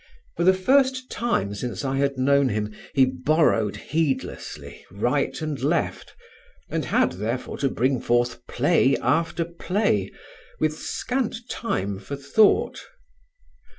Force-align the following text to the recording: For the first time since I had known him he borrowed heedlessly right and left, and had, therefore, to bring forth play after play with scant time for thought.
For 0.35 0.43
the 0.43 0.51
first 0.55 1.11
time 1.11 1.53
since 1.53 1.85
I 1.85 1.97
had 1.97 2.17
known 2.17 2.49
him 2.49 2.73
he 2.95 3.05
borrowed 3.05 3.75
heedlessly 3.75 4.83
right 4.89 5.39
and 5.39 5.61
left, 5.61 6.15
and 6.71 6.85
had, 6.85 7.11
therefore, 7.11 7.59
to 7.59 7.69
bring 7.69 7.99
forth 8.01 8.43
play 8.47 8.97
after 8.97 9.45
play 9.45 10.11
with 10.59 10.75
scant 10.75 11.35
time 11.51 11.99
for 11.99 12.15
thought. 12.15 12.81